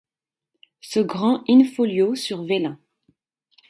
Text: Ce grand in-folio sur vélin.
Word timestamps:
Ce 0.79 0.99
grand 0.99 1.43
in-folio 1.47 2.15
sur 2.15 2.43
vélin. 2.43 2.79